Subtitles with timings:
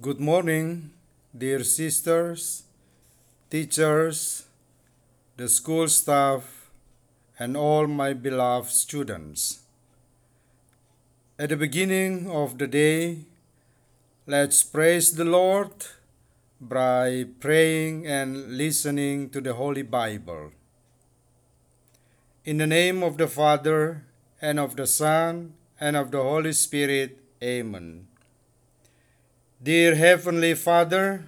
[0.00, 0.92] Good morning,
[1.36, 2.62] dear sisters,
[3.50, 4.46] teachers,
[5.36, 6.70] the school staff,
[7.38, 9.60] and all my beloved students.
[11.38, 13.26] At the beginning of the day,
[14.26, 15.72] let's praise the Lord
[16.58, 20.52] by praying and listening to the Holy Bible.
[22.46, 24.06] In the name of the Father,
[24.40, 28.09] and of the Son, and of the Holy Spirit, Amen.
[29.62, 31.26] Dear Heavenly Father,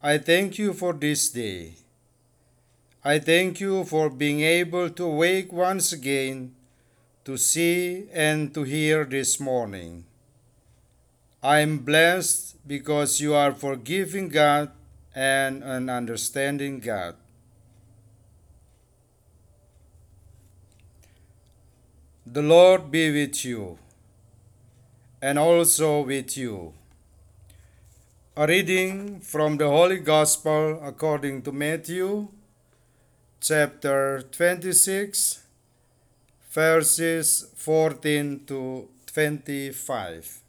[0.00, 1.74] I thank you for this day.
[3.04, 6.54] I thank you for being able to wake once again
[7.24, 10.04] to see and to hear this morning.
[11.42, 14.70] I am blessed because you are forgiving God
[15.12, 17.16] and an understanding God.
[22.24, 23.80] The Lord be with you
[25.20, 26.74] and also with you.
[28.34, 32.28] A reading from the Holy Gospel according to Matthew,
[33.42, 35.42] chapter 26,
[36.50, 40.40] verses 14 to 25.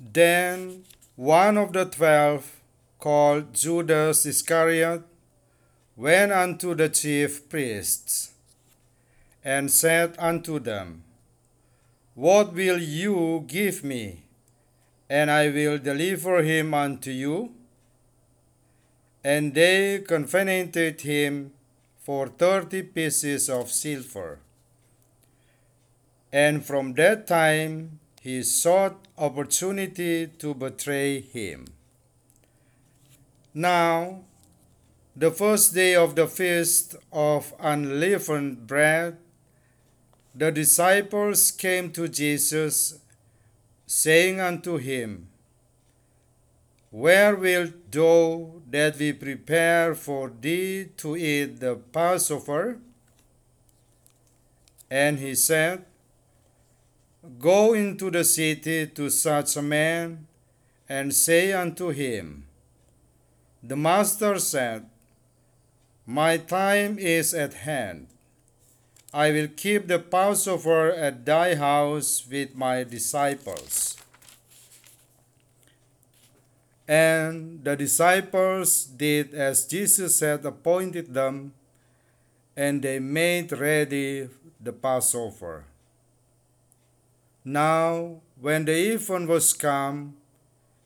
[0.00, 2.50] Then one of the twelve,
[2.98, 5.02] called Judas Iscariot,
[5.94, 8.32] went unto the chief priests
[9.44, 11.04] and said unto them,
[12.14, 14.23] What will you give me?
[15.08, 17.52] And I will deliver him unto you.
[19.22, 21.52] And they covenanted him
[21.98, 24.38] for thirty pieces of silver.
[26.32, 31.66] And from that time he sought opportunity to betray him.
[33.54, 34.24] Now,
[35.16, 39.16] the first day of the feast of unleavened bread,
[40.34, 42.98] the disciples came to Jesus
[43.86, 45.28] saying unto him,
[46.90, 52.78] Where wilt thou that we prepare for thee to eat the Passover?
[54.90, 55.84] And he said,
[57.38, 60.26] Go into the city to such a man,
[60.88, 62.46] and say unto him,
[63.62, 64.86] The master said,
[66.06, 68.08] My time is at hand.
[69.14, 73.96] I will keep the Passover at thy house with my disciples.
[76.88, 81.54] And the disciples did as Jesus had appointed them,
[82.56, 84.28] and they made ready
[84.60, 85.62] the Passover.
[87.44, 90.16] Now, when the even was come,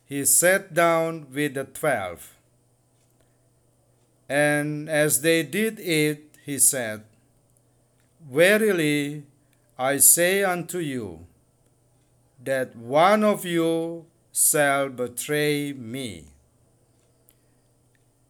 [0.05, 2.35] he sat down with the twelve.
[4.29, 7.08] And as they did eat, he said,
[8.29, 9.23] Verily,
[9.75, 11.25] I say unto you,
[12.43, 16.25] that one of you shall betray me.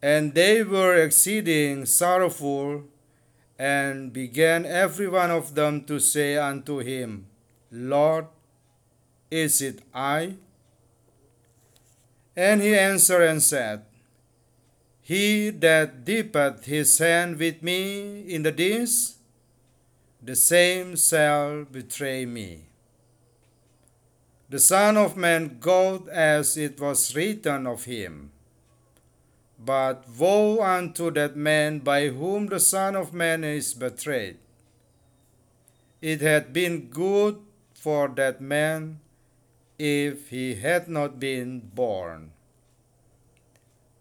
[0.02, 2.86] And they were exceeding sorrowful,
[3.58, 7.26] and began every one of them to say unto him,
[7.70, 8.28] Lord,
[9.30, 10.36] is it I?
[12.38, 13.84] And he answered and said,
[15.02, 19.19] He that dippeth his hand with me in the dish,
[20.22, 22.66] the same shall betray me.
[24.50, 28.31] The Son of Man goeth as it was written of him.
[29.63, 34.38] But woe unto that man by whom the Son of Man is betrayed.
[36.02, 37.40] It had been good
[37.74, 39.00] for that man
[39.78, 42.31] if he had not been born.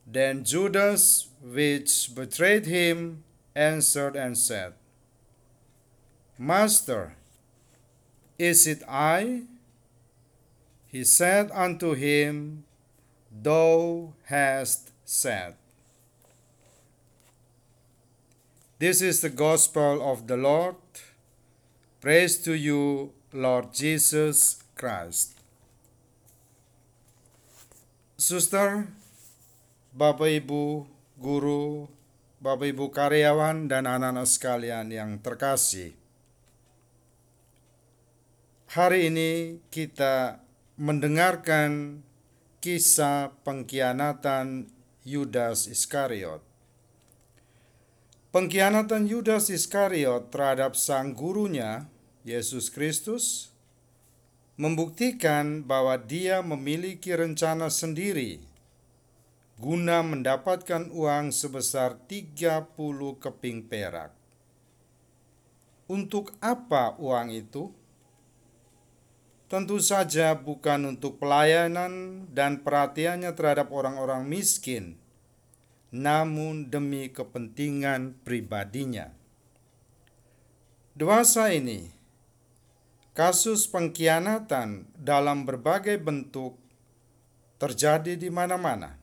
[0.06, 3.24] Then Judas, which betrayed him,
[3.54, 4.72] answered and said,
[6.38, 7.18] Master,
[8.38, 9.42] is it I?
[10.86, 12.62] He said unto him,
[13.34, 15.58] Thou hast said.
[18.78, 20.78] This is the gospel of the Lord.
[21.98, 25.34] Praise to you, Lord Jesus Christ.
[28.14, 28.86] Suster,
[29.90, 30.86] Bapak Ibu,
[31.18, 31.90] guru,
[32.38, 35.97] Bapak Ibu karyawan, dan anak-anak sekalian yang terkasih.
[38.68, 40.44] Hari ini kita
[40.76, 42.04] mendengarkan
[42.60, 44.68] kisah pengkhianatan
[45.08, 46.44] Yudas Iskariot.
[48.28, 51.88] Pengkhianatan Yudas Iskariot terhadap sang gurunya,
[52.28, 53.56] Yesus Kristus,
[54.60, 58.44] membuktikan bahwa dia memiliki rencana sendiri
[59.56, 62.68] guna mendapatkan uang sebesar 30
[63.16, 64.12] keping perak.
[65.88, 67.72] Untuk apa uang itu?
[69.48, 75.00] Tentu saja bukan untuk pelayanan dan perhatiannya terhadap orang-orang miskin,
[75.88, 79.08] namun demi kepentingan pribadinya.
[80.92, 81.88] Dewasa ini,
[83.16, 86.60] kasus pengkhianatan dalam berbagai bentuk
[87.56, 89.00] terjadi di mana-mana.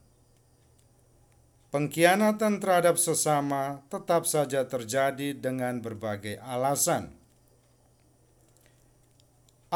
[1.73, 7.14] Pengkhianatan terhadap sesama tetap saja terjadi dengan berbagai alasan.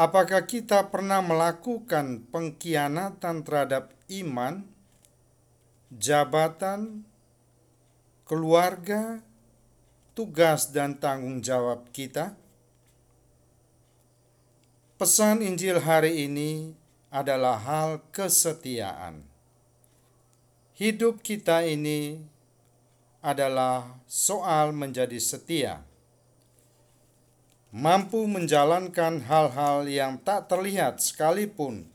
[0.00, 4.64] Apakah kita pernah melakukan pengkhianatan terhadap iman,
[5.92, 7.04] jabatan,
[8.24, 9.20] keluarga,
[10.16, 12.32] tugas, dan tanggung jawab kita?
[14.96, 16.72] Pesan Injil hari ini
[17.12, 19.28] adalah hal kesetiaan
[20.80, 22.24] hidup kita ini
[23.20, 25.84] adalah soal menjadi setia,
[27.70, 31.86] mampu menjalankan hal-hal yang tak terlihat sekalipun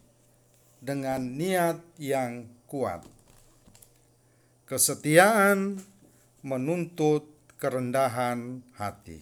[0.80, 3.04] dengan niat yang kuat.
[4.66, 5.80] Kesetiaan
[6.42, 7.30] menuntut
[7.62, 9.22] kerendahan hati.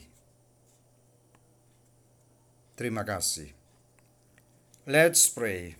[2.73, 3.51] Terima kasih.
[4.89, 5.77] Let's pray.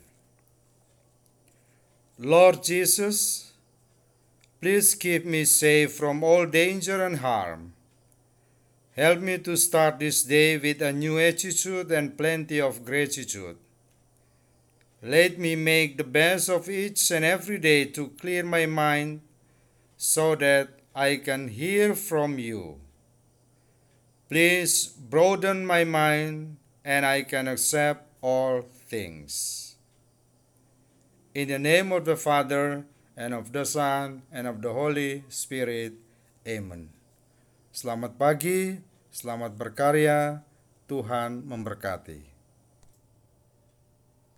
[2.22, 3.54] Lord Jesus,
[4.64, 7.74] Please keep me safe from all danger and harm.
[8.96, 13.58] Help me to start this day with a new attitude and plenty of gratitude.
[15.02, 19.22] Let me make the best of each and every day to clear my mind
[19.98, 22.80] so that I can hear from you.
[24.30, 29.76] Please broaden my mind and I can accept all things.
[31.34, 32.86] In the name of the Father,
[33.18, 35.94] and of the Son, and of the Holy Spirit.
[36.48, 36.90] Amen.
[37.74, 38.78] Selamat pagi,
[39.10, 40.46] selamat berkarya,
[40.86, 42.33] Tuhan memberkati.